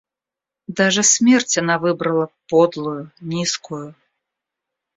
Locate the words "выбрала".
1.77-2.31